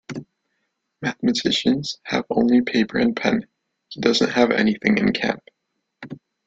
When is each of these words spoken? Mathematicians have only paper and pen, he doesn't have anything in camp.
Mathematicians 1.03 1.99
have 2.01 2.25
only 2.31 2.63
paper 2.63 2.97
and 2.97 3.15
pen, 3.15 3.45
he 3.89 4.01
doesn't 4.01 4.31
have 4.31 4.49
anything 4.49 4.97
in 4.97 5.13
camp. 5.13 5.43